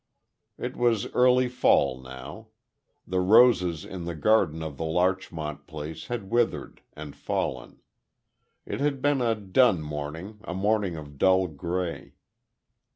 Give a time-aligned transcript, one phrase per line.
[0.57, 2.47] It was early fall now.
[3.05, 7.83] The roses in the garden of the Larchmont place had withered, and fallen.
[8.65, 12.15] It had been a dun morning, a morning of dull gray....